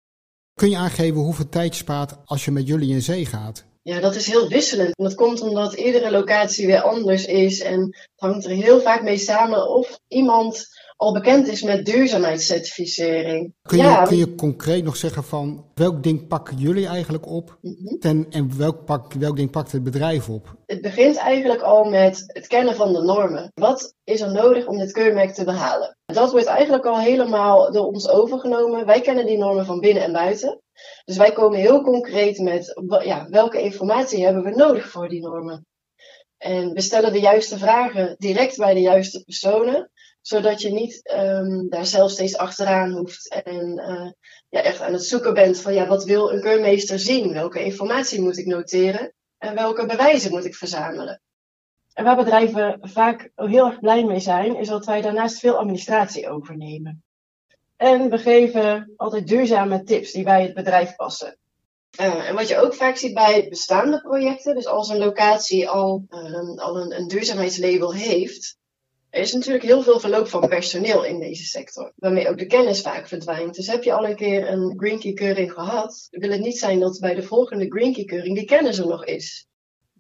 Kun 0.55 0.71
je 0.71 0.77
aangeven 0.77 1.21
hoeveel 1.21 1.49
tijd 1.49 1.77
je 1.77 1.83
spaart 1.83 2.15
als 2.25 2.45
je 2.45 2.51
met 2.51 2.67
jullie 2.67 2.95
in 2.95 3.03
zee 3.03 3.27
gaat? 3.27 3.65
Ja, 3.83 4.01
dat 4.01 4.15
is 4.15 4.27
heel 4.27 4.49
wisselend. 4.49 4.97
Dat 4.97 5.15
komt 5.15 5.41
omdat 5.41 5.73
iedere 5.73 6.11
locatie 6.11 6.67
weer 6.67 6.81
anders 6.81 7.25
is. 7.25 7.61
En 7.61 7.81
het 7.81 8.11
hangt 8.17 8.45
er 8.45 8.51
heel 8.51 8.81
vaak 8.81 9.03
mee 9.03 9.19
samen 9.19 9.69
of 9.69 9.99
iemand 10.09 10.67
al 10.97 11.13
bekend 11.13 11.49
is 11.49 11.63
met 11.63 11.87
duurzaamheidscertificering. 11.87 13.55
Kun 13.63 13.77
je, 13.77 13.83
ja, 13.83 14.05
kun 14.05 14.17
je 14.17 14.35
concreet 14.35 14.85
nog 14.85 14.97
zeggen 14.97 15.25
van 15.25 15.65
welk 15.75 16.03
ding 16.03 16.27
pakken 16.27 16.57
jullie 16.57 16.87
eigenlijk 16.87 17.27
op 17.27 17.59
mm 17.61 17.77
-hmm. 17.85 17.99
ten, 17.99 18.27
en 18.31 18.59
welk, 18.59 18.85
pak, 18.85 19.13
welk 19.13 19.37
ding 19.37 19.51
pakt 19.51 19.73
het 19.73 19.83
bedrijf 19.83 20.29
op? 20.29 20.57
Het 20.67 20.81
begint 20.81 21.17
eigenlijk 21.17 21.63
al 21.63 21.85
met 21.85 22.25
het 22.27 22.47
kennen 22.47 22.75
van 22.75 22.93
de 22.93 23.03
normen. 23.03 23.51
Wat 23.55 23.95
is 24.05 24.21
er 24.21 24.33
nodig 24.33 24.67
om 24.67 24.79
dit 24.79 24.93
keurmerk 24.93 25.35
te 25.35 25.45
behalen? 25.45 25.97
Dat 26.07 26.31
wordt 26.31 26.47
eigenlijk 26.47 26.87
al 26.87 26.99
helemaal 26.99 27.73
door 27.73 27.87
ons 27.87 28.09
overgenomen. 28.09 28.87
Wij 28.87 29.01
kennen 29.01 29.27
die 29.27 29.39
normen 29.39 29.67
van 29.67 29.81
binnen 29.81 30.03
en 30.03 30.13
buiten. 30.13 30.61
Dus 31.05 31.17
wij 31.17 31.33
komen 31.33 31.59
heel 31.59 31.83
concreet 31.83 32.39
met 32.39 32.83
ja, 33.05 33.27
welke 33.29 33.63
informatie 33.63 34.25
hebben 34.25 34.43
we 34.43 34.51
nodig 34.51 34.91
voor 34.91 35.09
die 35.09 35.21
normen. 35.21 35.67
En 36.39 36.73
we 36.73 36.81
stellen 36.81 37.13
de 37.13 37.21
juiste 37.21 37.59
vragen 37.59 38.15
direct 38.19 38.57
bij 38.57 38.75
de 38.75 38.81
juiste 38.81 39.23
personen, 39.25 39.91
zodat 40.27 40.61
je 40.61 40.71
niet 40.71 41.15
um, 41.17 41.69
daar 41.69 41.87
zelf 41.87 42.11
steeds 42.11 42.37
achteraan 42.37 42.91
hoeft 42.91 43.29
en 43.29 43.79
uh, 43.79 44.11
ja, 44.49 44.63
echt 44.63 44.81
aan 44.81 44.93
het 44.93 45.05
zoeken 45.05 45.35
bent 45.35 45.61
van 45.61 45.75
ja, 45.75 45.87
wat 45.87 46.05
wil 46.05 46.33
een 46.33 46.41
keurmeester 46.41 46.99
zien? 46.99 47.33
Welke 47.33 47.65
informatie 47.65 48.21
moet 48.21 48.39
ik 48.39 48.47
noteren 48.47 49.13
en 49.39 49.55
welke 49.55 49.87
bewijzen 49.87 50.31
moet 50.31 50.45
ik 50.45 50.55
verzamelen? 50.55 51.21
En 51.93 52.05
waar 52.05 52.17
bedrijven 52.17 52.79
vaak 52.83 53.31
heel 53.35 53.67
erg 53.67 53.81
blij 53.81 54.05
mee 54.05 54.21
zijn, 54.21 54.57
is 54.57 54.69
dat 54.69 54.87
wij 54.87 55.01
daarnaast 55.01 55.39
veel 55.39 55.57
administratie 55.57 56.29
overnemen. 56.29 57.03
En 57.77 58.11
we 58.11 58.19
geven 58.19 58.93
altijd 58.97 59.27
duurzame 59.27 59.83
tips 59.83 60.13
die 60.13 60.25
bij 60.25 60.43
het 60.43 60.55
bedrijf 60.55 60.97
passen. 60.97 61.39
Uh, 62.01 62.29
en 62.29 62.35
wat 62.35 62.49
je 62.49 62.59
ook 62.59 62.75
vaak 62.75 62.97
ziet 62.97 63.15
bij 63.15 63.49
bestaande 63.49 64.01
projecten, 64.01 64.55
dus 64.55 64.67
als 64.67 64.89
een 64.89 64.99
locatie 64.99 65.69
al, 65.69 66.05
uh, 66.11 66.59
al 66.59 66.81
een, 66.81 66.97
een, 66.97 67.09
duurzaamheidslabel 67.09 67.95
heeft, 67.95 68.57
er 69.15 69.21
is 69.21 69.33
natuurlijk 69.33 69.65
heel 69.65 69.83
veel 69.83 70.01
verloop 70.01 70.29
van 70.29 70.49
personeel 70.49 71.05
in 71.05 71.21
deze 71.21 71.45
sector, 71.45 71.93
waarmee 71.97 72.29
ook 72.29 72.39
de 72.39 72.47
kennis 72.47 72.81
vaak 72.81 73.09
verdwijnt. 73.09 73.55
Dus 73.55 73.67
heb 73.67 73.83
je 73.83 73.93
al 73.93 74.07
een 74.07 74.17
keer 74.17 74.49
een 74.49 74.75
Green 74.77 74.99
Key 74.99 75.13
keuring 75.13 75.53
gehad, 75.53 76.07
wil 76.11 76.31
het 76.31 76.41
niet 76.41 76.59
zijn 76.59 76.81
dat 76.81 76.99
bij 77.01 77.15
de 77.15 77.23
volgende 77.23 77.67
Green 77.69 77.93
Key 77.93 78.05
keuring 78.05 78.37
die 78.37 78.45
kennis 78.45 78.79
er 78.79 78.87
nog 78.87 79.05
is. 79.05 79.47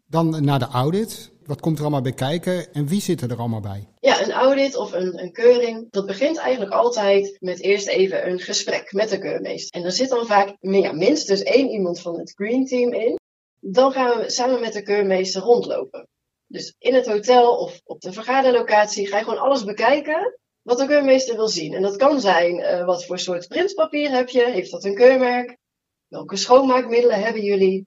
Dan 0.06 0.44
naar 0.44 0.58
de 0.58 0.64
audit. 0.64 1.32
Wat 1.44 1.60
komt 1.60 1.76
er 1.76 1.82
allemaal 1.82 2.00
bij 2.00 2.12
kijken 2.12 2.72
en 2.72 2.86
wie 2.86 3.00
zit 3.00 3.20
er 3.20 3.36
allemaal 3.36 3.60
bij? 3.60 3.88
Ja, 4.00 4.22
een 4.22 4.32
audit 4.32 4.76
of 4.76 4.92
een, 4.92 5.22
een 5.22 5.32
keuring, 5.32 5.86
dat 5.90 6.06
begint 6.06 6.36
eigenlijk 6.36 6.72
altijd 6.72 7.36
met 7.40 7.60
eerst 7.60 7.88
even 7.88 8.28
een 8.28 8.38
gesprek 8.38 8.92
met 8.92 9.08
de 9.08 9.18
keurmeester. 9.18 9.80
En 9.80 9.86
er 9.86 9.92
zit 9.92 10.08
dan 10.08 10.26
vaak 10.26 10.56
ja, 10.60 10.92
minstens 10.92 11.42
één 11.42 11.68
iemand 11.68 12.00
van 12.00 12.18
het 12.18 12.32
Green 12.34 12.66
Team 12.66 12.92
in. 12.92 13.18
Dan 13.60 13.92
gaan 13.92 14.18
we 14.18 14.30
samen 14.30 14.60
met 14.60 14.72
de 14.72 14.82
keurmeester 14.82 15.42
rondlopen. 15.42 16.08
Dus 16.46 16.74
in 16.78 16.94
het 16.94 17.06
hotel 17.06 17.56
of 17.56 17.80
op 17.84 18.00
de 18.00 18.12
vergaderlocatie 18.12 19.06
ga 19.06 19.18
je 19.18 19.24
gewoon 19.24 19.38
alles 19.38 19.64
bekijken 19.64 20.38
wat 20.62 20.78
de 20.78 20.86
keurmeester 20.86 21.36
wil 21.36 21.48
zien. 21.48 21.74
En 21.74 21.82
dat 21.82 21.96
kan 21.96 22.20
zijn, 22.20 22.58
uh, 22.58 22.84
wat 22.84 23.04
voor 23.04 23.18
soort 23.18 23.48
printpapier 23.48 24.10
heb 24.10 24.28
je? 24.28 24.50
Heeft 24.50 24.70
dat 24.70 24.84
een 24.84 24.94
keurmerk? 24.94 25.56
Welke 26.08 26.36
schoonmaakmiddelen 26.36 27.22
hebben 27.22 27.42
jullie? 27.42 27.86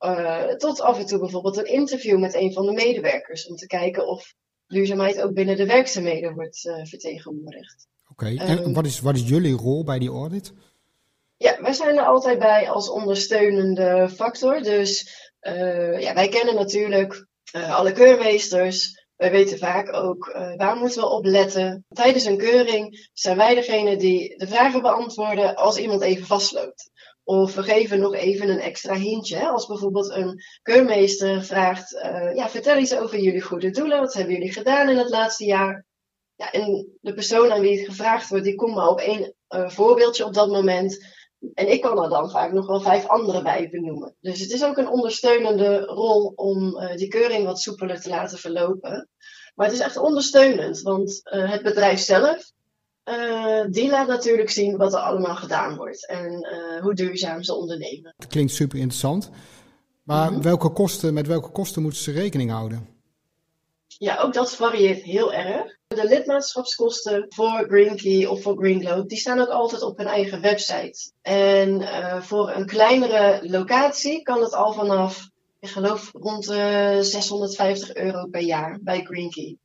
Uh, 0.00 0.48
tot 0.48 0.80
af 0.80 0.98
en 0.98 1.06
toe 1.06 1.18
bijvoorbeeld 1.18 1.56
een 1.56 1.72
interview 1.72 2.18
met 2.18 2.34
een 2.34 2.52
van 2.52 2.66
de 2.66 2.72
medewerkers. 2.72 3.46
Om 3.46 3.56
te 3.56 3.66
kijken 3.66 4.08
of 4.08 4.34
duurzaamheid 4.66 5.22
ook 5.22 5.34
binnen 5.34 5.56
de 5.56 5.66
werkzaamheden 5.66 6.34
wordt 6.34 6.64
uh, 6.64 6.84
vertegenwoordigd. 6.84 7.86
Oké, 8.10 8.24
okay. 8.32 8.46
en 8.46 8.64
um, 8.64 8.74
wat, 8.74 8.86
is, 8.86 9.00
wat 9.00 9.14
is 9.14 9.28
jullie 9.28 9.56
rol 9.56 9.84
bij 9.84 9.98
die 9.98 10.10
audit? 10.10 10.52
Ja, 11.36 11.58
wij 11.60 11.72
zijn 11.72 11.96
er 11.96 12.04
altijd 12.04 12.38
bij 12.38 12.70
als 12.70 12.90
ondersteunende 12.90 14.08
factor. 14.08 14.62
Dus 14.62 15.08
uh, 15.40 16.00
ja, 16.00 16.14
wij 16.14 16.28
kennen 16.28 16.54
natuurlijk 16.54 17.26
alle 17.52 17.92
keurmeesters. 17.92 19.02
Wij 19.16 19.30
weten 19.30 19.58
vaak 19.58 19.94
ook 19.94 20.32
waar 20.56 20.76
moeten 20.76 21.00
we 21.00 21.08
op 21.08 21.24
letten. 21.24 21.84
Tijdens 21.88 22.24
een 22.24 22.38
keuring 22.38 23.08
zijn 23.12 23.36
wij 23.36 23.54
degene 23.54 23.96
die 23.96 24.38
de 24.38 24.46
vragen 24.46 24.82
beantwoorden 24.82 25.54
als 25.54 25.76
iemand 25.76 26.02
even 26.02 26.26
vastloopt. 26.26 26.90
Of 27.24 27.54
we 27.54 27.62
geven 27.62 27.98
nog 27.98 28.14
even 28.14 28.48
een 28.48 28.60
extra 28.60 28.94
hintje. 28.94 29.36
Hè? 29.36 29.46
Als 29.46 29.66
bijvoorbeeld 29.66 30.10
een 30.10 30.42
keurmeester 30.62 31.44
vraagt: 31.44 31.92
uh, 31.92 32.34
ja, 32.34 32.48
vertel 32.48 32.76
eens 32.76 32.96
over 32.96 33.18
jullie 33.18 33.42
goede 33.42 33.70
doelen. 33.70 34.00
Wat 34.00 34.14
hebben 34.14 34.34
jullie 34.34 34.52
gedaan 34.52 34.88
in 34.88 34.96
het 34.96 35.10
laatste 35.10 35.44
jaar? 35.44 35.84
Ja, 36.34 36.52
en 36.52 36.98
de 37.00 37.14
persoon 37.14 37.52
aan 37.52 37.60
wie 37.60 37.78
het 37.78 37.88
gevraagd 37.88 38.28
wordt, 38.28 38.44
die 38.44 38.54
komt 38.54 38.74
maar 38.74 38.88
op 38.88 39.00
één 39.00 39.34
voorbeeldje 39.48 40.24
op 40.24 40.34
dat 40.34 40.48
moment. 40.48 41.06
En 41.54 41.72
ik 41.72 41.80
kan 41.80 42.02
er 42.02 42.08
dan 42.08 42.30
vaak 42.30 42.52
nog 42.52 42.66
wel 42.66 42.80
vijf 42.80 43.06
andere 43.06 43.42
bij 43.42 43.68
benoemen. 43.70 44.14
Dus 44.20 44.40
het 44.40 44.50
is 44.50 44.64
ook 44.64 44.76
een 44.76 44.88
ondersteunende 44.88 45.78
rol 45.78 46.32
om 46.36 46.76
uh, 46.76 46.96
die 46.96 47.08
keuring 47.08 47.44
wat 47.44 47.60
soepeler 47.60 48.00
te 48.00 48.08
laten 48.08 48.38
verlopen. 48.38 49.08
Maar 49.54 49.66
het 49.66 49.74
is 49.74 49.82
echt 49.82 49.96
ondersteunend, 49.96 50.80
want 50.80 51.20
het 51.22 51.62
bedrijf 51.62 51.98
zelf 51.98 52.52
uh, 53.04 53.64
die 53.70 53.90
laat 53.90 54.06
natuurlijk 54.06 54.50
zien 54.50 54.76
wat 54.76 54.92
er 54.92 55.00
allemaal 55.00 55.36
gedaan 55.36 55.76
wordt 55.76 56.08
en 56.08 56.46
hoe 56.82 56.94
duurzaam 56.94 57.42
ze 57.42 57.54
ondernemen. 57.54 58.14
Dat 58.16 58.28
klinkt 58.28 58.52
super 58.52 58.78
interessant. 58.78 59.30
Maar 60.02 60.28
mm 60.28 60.34
-hmm. 60.34 60.42
welke 60.42 60.72
kosten, 60.72 61.14
met 61.14 61.26
welke 61.26 61.50
kosten 61.50 61.82
moeten 61.82 62.00
ze 62.00 62.12
rekening 62.12 62.50
houden? 62.50 62.93
Ja, 63.98 64.18
ook 64.18 64.32
dat 64.32 64.54
varieert 64.54 65.02
heel 65.02 65.32
erg. 65.32 65.76
De 65.86 66.06
lidmaatschapskosten 66.06 67.26
voor 67.28 67.64
Green 67.68 67.96
Key 67.96 68.26
of 68.26 68.42
voor 68.42 68.56
Green 68.56 68.80
Globe, 68.80 69.06
die 69.06 69.18
staan 69.18 69.40
ook 69.40 69.48
altijd 69.48 69.82
op 69.82 69.96
hun 69.96 70.06
eigen 70.06 70.40
website. 70.40 71.12
En 71.22 71.80
uh, 71.80 72.20
voor 72.20 72.50
een 72.50 72.66
kleinere 72.66 73.48
locatie 73.50 74.22
kan 74.22 74.40
het 74.40 74.54
al 74.54 74.72
vanaf, 74.72 75.28
ik 75.60 75.68
geloof, 75.68 76.10
rond 76.12 76.50
uh, 76.50 76.98
650 77.00 77.94
euro 77.94 78.26
per 78.26 78.40
jaar 78.40 78.78
bij 78.82 79.04
Green 79.04 79.30
Key. 79.30 79.56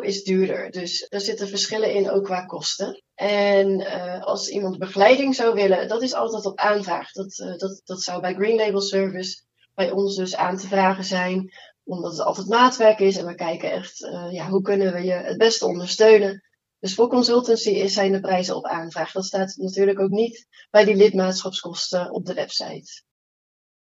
Is 0.00 0.22
duurder, 0.22 0.70
dus 0.70 1.06
er 1.08 1.20
zitten 1.20 1.48
verschillen 1.48 1.94
in 1.94 2.10
ook 2.10 2.24
qua 2.24 2.44
kosten. 2.44 3.02
En 3.14 3.80
uh, 3.80 4.20
als 4.20 4.48
iemand 4.48 4.78
begeleiding 4.78 5.34
zou 5.34 5.54
willen, 5.54 5.88
dat 5.88 6.02
is 6.02 6.14
altijd 6.14 6.46
op 6.46 6.58
aanvraag. 6.58 7.12
Dat, 7.12 7.34
dat, 7.56 7.80
dat 7.84 8.02
zou 8.02 8.20
bij 8.20 8.34
Green 8.34 8.56
Label 8.56 8.80
Service 8.80 9.42
bij 9.74 9.90
ons 9.90 10.16
dus 10.16 10.36
aan 10.36 10.56
te 10.56 10.66
vragen 10.66 11.04
zijn, 11.04 11.52
omdat 11.88 12.12
het 12.12 12.20
altijd 12.20 12.48
maatwerk 12.48 12.98
is 12.98 13.16
en 13.16 13.26
we 13.26 13.34
kijken 13.34 13.72
echt, 13.72 14.00
uh, 14.00 14.32
ja, 14.32 14.48
hoe 14.48 14.62
kunnen 14.62 14.92
we 14.92 15.04
je 15.04 15.12
het 15.12 15.38
beste 15.38 15.66
ondersteunen. 15.66 16.42
Dus 16.78 16.94
voor 16.94 17.08
consultancy 17.08 17.86
zijn 17.86 18.12
de 18.12 18.20
prijzen 18.20 18.56
op 18.56 18.66
aanvraag. 18.66 19.12
Dat 19.12 19.24
staat 19.24 19.56
natuurlijk 19.56 20.00
ook 20.00 20.10
niet 20.10 20.46
bij 20.70 20.84
die 20.84 20.96
lidmaatschapskosten 20.96 22.10
op 22.10 22.26
de 22.26 22.34
website. 22.34 23.02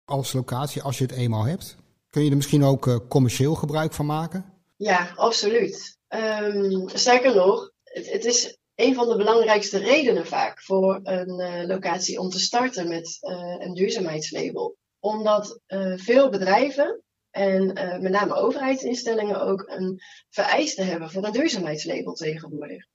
Als 0.05 0.33
locatie, 0.33 0.81
als 0.81 0.97
je 0.97 1.03
het 1.03 1.13
eenmaal 1.13 1.43
hebt, 1.43 1.75
kun 2.09 2.23
je 2.23 2.29
er 2.29 2.35
misschien 2.35 2.63
ook 2.63 3.07
commercieel 3.09 3.55
gebruik 3.55 3.93
van 3.93 4.05
maken? 4.05 4.45
Ja, 4.75 5.11
absoluut. 5.15 5.97
Um, 6.07 6.89
sterker 6.89 7.35
nog, 7.35 7.71
het, 7.83 8.11
het, 8.11 8.25
is 8.25 8.57
een 8.75 8.95
van 8.95 9.09
de 9.09 9.17
belangrijkste 9.17 9.77
redenen 9.77 10.25
vaak 10.25 10.61
voor 10.61 10.99
een 11.03 11.39
uh, 11.39 11.67
locatie 11.67 12.19
om 12.19 12.29
te 12.29 12.39
starten 12.39 12.87
met 12.87 13.17
uh, 13.21 13.55
een 13.59 13.73
duurzaamheidslabel. 13.73 14.75
Omdat 14.99 15.59
veel 15.95 16.29
bedrijven 16.29 17.01
en 17.31 17.65
met 18.01 18.11
name 18.11 18.35
overheidsinstellingen 18.35 19.41
ook 19.41 19.63
een 19.67 20.01
vereiste 20.29 20.81
hebben 20.81 21.11
voor 21.11 21.25
een 21.25 21.31
duurzaamheidslabel 21.31 22.13
tegenwoordig. 22.13 22.85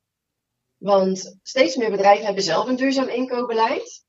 Want 0.76 1.38
steeds 1.42 1.76
meer 1.76 1.90
bedrijven 1.90 2.24
hebben 2.24 2.42
zelf 2.42 2.68
een 2.68 2.76
duurzaam 2.76 3.08
inkoopbeleid. 3.08 4.04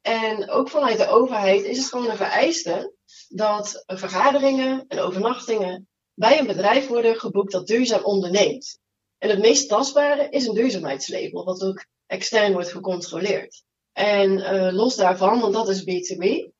En 0.00 0.50
ook 0.50 0.68
vanuit 0.68 0.98
de 0.98 1.08
overheid 1.08 1.64
is 1.64 1.78
het 1.78 1.86
gewoon 1.86 2.10
een 2.10 2.16
vereiste 2.16 2.94
dat 3.28 3.82
vergaderingen 3.86 4.84
en 4.88 4.98
overnachtingen 4.98 5.88
bij 6.14 6.38
een 6.38 6.46
bedrijf 6.46 6.86
worden 6.86 7.20
geboekt 7.20 7.52
dat 7.52 7.66
duurzaam 7.66 8.04
onderneemt. 8.04 8.78
En 9.18 9.28
het 9.28 9.38
meest 9.38 9.68
tastbare 9.68 10.28
is 10.28 10.46
een 10.46 10.54
duurzaamheidslabel, 10.54 11.44
wat 11.44 11.62
ook 11.62 11.86
extern 12.06 12.52
wordt 12.52 12.72
gecontroleerd. 12.72 13.62
En 13.92 14.30
uh, 14.30 14.72
los 14.72 14.96
daarvan, 14.96 15.40
want 15.40 15.54
dat 15.54 15.68
is 15.68 15.80
B2B, 15.80 16.50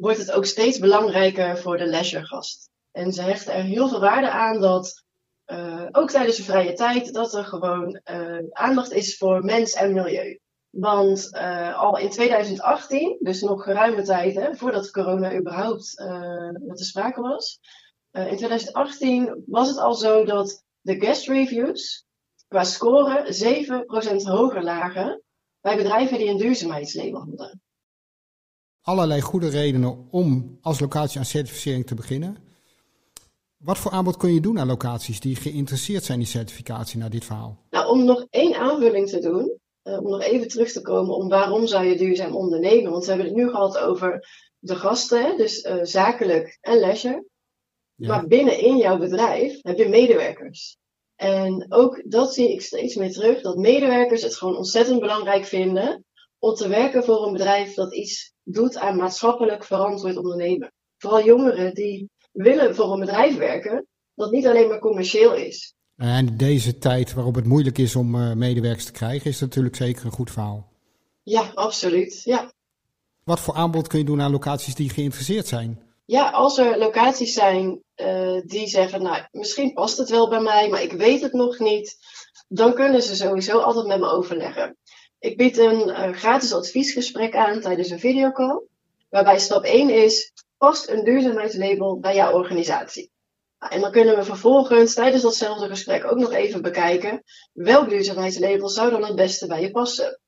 wordt 0.00 0.18
het 0.18 0.32
ook 0.32 0.44
steeds 0.44 0.78
belangrijker 0.78 1.58
voor 1.58 1.76
de 1.76 1.86
leisuregast. 1.86 2.70
En 2.90 3.12
ze 3.12 3.22
hechten 3.22 3.54
er 3.54 3.62
heel 3.62 3.88
veel 3.88 4.00
waarde 4.00 4.30
aan 4.30 4.60
dat 4.60 5.04
uh, 5.46 5.86
ook 5.90 6.10
tijdens 6.10 6.36
de 6.36 6.42
vrije 6.42 6.72
tijd 6.72 7.12
dat 7.12 7.34
er 7.34 7.44
gewoon 7.44 8.00
uh, 8.10 8.38
aandacht 8.50 8.92
is 8.92 9.16
voor 9.16 9.44
mens 9.44 9.72
en 9.72 9.92
milieu. 9.92 10.38
Want 10.70 11.30
al 11.76 11.98
in 11.98 12.10
2018, 12.10 13.16
dus 13.20 13.40
nog 13.40 13.62
geruime 13.62 14.02
tijd 14.02 14.34
hè, 14.34 14.54
voordat 14.54 14.90
corona 14.90 15.34
überhaupt 15.34 15.94
met 16.52 16.78
de 16.78 16.84
sprake 16.84 17.20
was, 17.20 17.60
in 18.10 18.36
2018 18.36 19.42
was 19.46 19.68
het 19.68 19.78
al 19.78 19.94
zo 19.94 20.24
dat 20.24 20.64
de 20.80 21.00
guest 21.00 21.28
reviews 21.28 22.04
qua 22.48 22.64
score 22.64 23.24
7% 24.20 24.22
hoger 24.22 24.62
lagen 24.62 25.22
bij 25.60 25.76
bedrijven 25.76 26.18
die 26.18 26.28
een 26.28 26.38
duurzaamheidslabel 26.38 27.20
hadden. 27.20 27.60
Allerlei 28.90 29.20
goede 29.20 29.48
redenen 29.48 30.08
om 30.10 30.58
als 30.62 30.80
locatie 30.80 31.18
aan 31.18 31.24
certificering 31.24 31.86
te 31.86 31.94
beginnen. 31.94 32.36
Wat 33.56 33.78
voor 33.78 33.90
aanbod 33.90 34.16
kun 34.16 34.34
je 34.34 34.40
doen 34.40 34.58
aan 34.58 34.66
locaties 34.66 35.20
die 35.20 35.36
geïnteresseerd 35.36 36.04
zijn 36.04 36.20
in 36.20 36.26
certificatie 36.26 36.98
naar 36.98 37.10
dit 37.10 37.24
verhaal? 37.24 37.58
Nou, 37.70 37.88
om 37.88 38.04
nog 38.04 38.26
één 38.30 38.54
aanvulling 38.54 39.08
te 39.08 39.20
doen, 39.20 39.58
uh, 39.84 39.98
om 39.98 40.10
nog 40.10 40.22
even 40.22 40.48
terug 40.48 40.72
te 40.72 40.80
komen 40.80 41.14
om 41.14 41.28
waarom 41.28 41.66
zou 41.66 41.84
je 41.84 41.96
duurzaam 41.96 42.36
ondernemen. 42.36 42.90
Want 42.90 43.04
we 43.04 43.08
hebben 43.08 43.28
het 43.28 43.36
nu 43.36 43.48
gehad 43.48 43.78
over 43.78 44.28
de 44.58 44.76
gasten, 44.76 45.24
hè, 45.24 45.36
dus 45.36 45.64
uh, 45.64 45.78
zakelijk 45.82 46.58
en 46.60 46.78
leisure. 46.78 47.24
Ja. 47.94 48.08
Maar 48.08 48.26
binnenin 48.26 48.76
jouw 48.76 48.98
bedrijf 48.98 49.58
heb 49.62 49.78
je 49.78 49.88
medewerkers. 49.88 50.76
En 51.16 51.66
ook 51.68 52.02
dat 52.04 52.34
zie 52.34 52.52
ik 52.52 52.62
steeds 52.62 52.94
meer 52.94 53.12
terug, 53.12 53.40
dat 53.40 53.56
medewerkers 53.56 54.22
het 54.22 54.36
gewoon 54.36 54.56
ontzettend 54.56 55.00
belangrijk 55.00 55.44
vinden 55.44 56.04
om 56.38 56.54
te 56.54 56.68
werken 56.68 57.04
voor 57.04 57.26
een 57.26 57.32
bedrijf 57.32 57.74
dat 57.74 57.94
iets 57.94 58.32
doet 58.52 58.76
aan 58.76 58.96
maatschappelijk 58.96 59.64
verantwoord 59.64 60.16
ondernemen. 60.16 60.72
Vooral 60.98 61.24
jongeren 61.24 61.74
die 61.74 62.10
willen 62.32 62.74
voor 62.74 62.92
een 62.92 63.00
bedrijf 63.00 63.36
werken 63.36 63.86
dat 64.14 64.30
niet 64.30 64.46
alleen 64.46 64.68
maar 64.68 64.78
commercieel 64.78 65.34
is. 65.34 65.74
En 65.96 66.36
deze 66.36 66.78
tijd 66.78 67.12
waarop 67.12 67.34
het 67.34 67.46
moeilijk 67.46 67.78
is 67.78 67.96
om 67.96 68.14
uh, 68.14 68.32
medewerkers 68.32 68.84
te 68.84 68.92
krijgen, 68.92 69.30
is 69.30 69.40
natuurlijk 69.40 69.76
zeker 69.76 70.04
een 70.04 70.10
goed 70.10 70.30
verhaal. 70.30 70.72
Ja, 71.22 71.50
absoluut. 71.54 72.22
Ja. 72.24 72.52
Wat 73.24 73.40
voor 73.40 73.54
aanbod 73.54 73.86
kun 73.86 73.98
je 73.98 74.04
doen 74.04 74.20
aan 74.20 74.30
locaties 74.30 74.74
die 74.74 74.90
geïnteresseerd 74.90 75.46
zijn? 75.46 75.90
ja, 76.10 76.30
als 76.30 76.58
er 76.58 76.78
locaties 76.78 77.34
zijn 77.34 77.82
uh, 77.96 78.40
die 78.44 78.68
zeggen, 78.68 79.02
nou, 79.02 79.22
misschien 79.30 79.72
past 79.72 79.98
het 79.98 80.10
wel 80.10 80.28
bij 80.28 80.40
mij, 80.40 80.68
maar 80.68 80.82
ik 80.82 80.92
weet 80.92 81.22
het 81.22 81.32
nog 81.32 81.58
niet, 81.58 81.96
dan 82.48 82.74
kunnen 82.74 83.02
ze 83.02 83.16
sowieso 83.16 83.58
altijd 83.58 83.86
met 83.86 84.00
me 84.00 84.06
overleggen. 84.06 84.76
Ik 85.20 85.36
bied 85.36 85.58
een 85.58 85.88
uh, 85.88 86.12
gratis 86.12 86.52
adviesgesprek 86.52 87.34
aan 87.36 87.60
tijdens 87.60 87.90
een 87.90 87.98
videocall, 87.98 88.62
waarbij 89.08 89.38
stap 89.38 89.64
1 89.64 89.90
is, 89.90 90.32
past 90.58 90.88
een 90.88 91.04
duurzaamheidslabel 91.04 91.98
bij 91.98 92.14
jouw 92.14 92.32
organisatie? 92.32 93.10
Nou, 93.58 93.72
en 93.72 93.80
dan 93.80 93.90
kunnen 93.90 94.16
we 94.16 94.24
vervolgens 94.24 94.94
tijdens 94.94 95.22
datzelfde 95.22 95.68
gesprek 95.68 96.04
ook 96.04 96.18
nog 96.18 96.32
even 96.32 96.62
bekijken, 96.62 97.22
welk 97.52 97.88
duurzaamheidslabel 97.88 98.68
zou 98.68 98.90
dan 98.90 99.04
het 99.04 99.14
beste 99.14 99.46
bij 99.46 99.60
je 99.60 99.70
passen? 99.70 100.20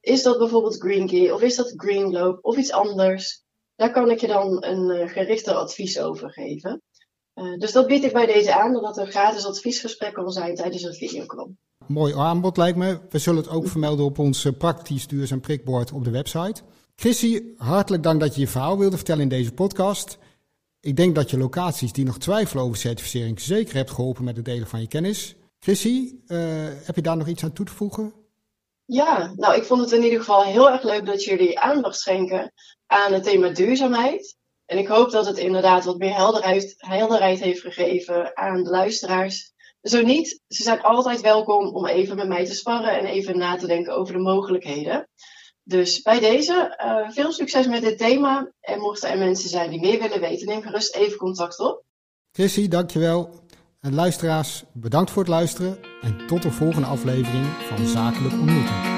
Is 0.00 0.22
dat 0.22 0.38
bijvoorbeeld 0.38 0.80
Green 0.80 1.06
Key 1.06 1.30
of 1.30 1.42
is 1.42 1.56
dat 1.56 1.72
Green 1.76 2.38
of 2.44 2.56
iets 2.56 2.72
anders? 2.72 3.42
Daar 3.76 3.90
kan 3.92 4.10
ik 4.10 4.20
je 4.20 4.26
dan 4.26 4.64
een 4.64 4.90
uh, 4.90 5.08
gerichter 5.08 5.54
advies 5.54 6.00
over 6.00 6.30
geven. 6.30 6.82
Uh, 7.34 7.58
dus 7.58 7.72
dat 7.72 7.86
bied 7.86 8.04
ik 8.04 8.12
bij 8.12 8.26
deze 8.26 8.54
aan, 8.54 8.76
omdat 8.76 8.98
er 8.98 9.06
gratis 9.06 9.46
adviesgesprek 9.46 10.12
kan 10.12 10.30
zijn 10.30 10.54
tijdens 10.54 10.82
een 10.82 10.94
videocall. 10.94 11.50
Mooi 11.90 12.14
aanbod 12.14 12.56
lijkt 12.56 12.78
me. 12.78 12.98
We 13.08 13.18
zullen 13.18 13.42
het 13.42 13.50
ook 13.50 13.68
vermelden 13.68 14.04
op 14.04 14.18
ons 14.18 14.44
eh, 14.44 14.52
praktisch 14.58 15.06
duurzaam 15.06 15.40
prikbord 15.40 15.92
op 15.92 16.04
de 16.04 16.10
website. 16.10 16.62
Chrissy, 16.96 17.42
hartelijk 17.56 18.02
dank 18.02 18.20
dat 18.20 18.34
je 18.34 18.40
je 18.40 18.48
verhaal 18.48 18.78
wilde 18.78 18.96
vertellen 18.96 19.22
in 19.22 19.28
deze 19.28 19.52
podcast. 19.52 20.18
Ik 20.80 20.96
denk 20.96 21.14
dat 21.14 21.30
je 21.30 21.38
locaties 21.38 21.92
die 21.92 22.04
nog 22.04 22.18
twijfelen 22.18 22.64
over 22.64 22.76
certificering 22.76 23.40
zeker 23.40 23.74
hebt 23.74 23.90
geholpen 23.90 24.24
met 24.24 24.36
het 24.36 24.44
delen 24.44 24.66
van 24.66 24.80
je 24.80 24.86
kennis. 24.86 25.36
Chrissy, 25.58 26.14
uh, 26.26 26.38
heb 26.84 26.96
je 26.96 27.02
daar 27.02 27.16
nog 27.16 27.28
iets 27.28 27.44
aan 27.44 27.52
toe 27.52 27.66
te 27.66 27.72
voegen? 27.72 28.12
Ja, 28.84 29.32
nou 29.36 29.56
ik 29.56 29.64
vond 29.64 29.80
het 29.80 29.92
in 29.92 30.02
ieder 30.02 30.18
geval 30.18 30.44
heel 30.44 30.70
erg 30.70 30.82
leuk 30.82 31.06
dat 31.06 31.24
jullie 31.24 31.58
aandacht 31.58 31.98
schenken 31.98 32.52
aan 32.86 33.12
het 33.12 33.22
thema 33.22 33.48
duurzaamheid. 33.48 34.36
En 34.66 34.78
ik 34.78 34.88
hoop 34.88 35.10
dat 35.10 35.26
het 35.26 35.38
inderdaad 35.38 35.84
wat 35.84 35.98
meer 35.98 36.14
helderheid, 36.14 36.74
helderheid 36.76 37.40
heeft 37.40 37.60
gegeven 37.60 38.36
aan 38.36 38.62
de 38.62 38.70
luisteraars. 38.70 39.52
Zo 39.82 40.02
niet, 40.02 40.40
ze 40.48 40.62
zijn 40.62 40.82
altijd 40.82 41.20
welkom 41.20 41.74
om 41.74 41.86
even 41.86 42.16
met 42.16 42.28
mij 42.28 42.44
te 42.44 42.54
sparren 42.54 42.98
en 42.98 43.04
even 43.04 43.38
na 43.38 43.56
te 43.56 43.66
denken 43.66 43.96
over 43.96 44.12
de 44.12 44.20
mogelijkheden. 44.20 45.08
Dus 45.62 46.02
bij 46.02 46.20
deze, 46.20 46.76
uh, 46.84 47.10
veel 47.10 47.32
succes 47.32 47.66
met 47.66 47.82
dit 47.82 47.98
thema. 47.98 48.52
En 48.60 48.78
mochten 48.78 49.10
er 49.10 49.18
mensen 49.18 49.48
zijn 49.48 49.70
die 49.70 49.80
meer 49.80 50.00
willen 50.00 50.20
weten, 50.20 50.46
neem 50.46 50.62
gerust 50.62 50.94
even 50.94 51.18
contact 51.18 51.58
op. 51.58 51.84
Chrissy, 52.32 52.68
dankjewel. 52.68 53.30
En 53.80 53.94
luisteraars, 53.94 54.64
bedankt 54.72 55.10
voor 55.10 55.22
het 55.22 55.30
luisteren 55.30 55.78
en 56.02 56.26
tot 56.26 56.42
de 56.42 56.50
volgende 56.50 56.86
aflevering 56.86 57.46
van 57.46 57.86
Zakelijk 57.86 58.34
Ontmoeten. 58.34 58.89